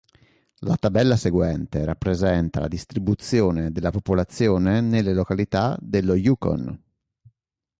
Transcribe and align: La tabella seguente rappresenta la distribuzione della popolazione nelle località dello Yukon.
La 0.61 0.77
tabella 0.77 1.15
seguente 1.15 1.85
rappresenta 1.85 2.59
la 2.59 2.67
distribuzione 2.67 3.71
della 3.71 3.91
popolazione 3.91 4.81
nelle 4.81 5.13
località 5.13 5.77
dello 5.79 6.15
Yukon. 6.15 6.83